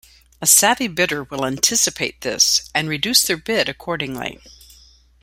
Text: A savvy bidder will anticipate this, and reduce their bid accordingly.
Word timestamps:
A 0.41 0.47
savvy 0.47 0.87
bidder 0.87 1.25
will 1.25 1.45
anticipate 1.45 2.21
this, 2.21 2.71
and 2.73 2.89
reduce 2.89 3.21
their 3.21 3.37
bid 3.37 3.69
accordingly. 3.69 4.39